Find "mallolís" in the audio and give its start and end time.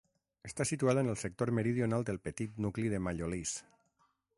3.11-3.59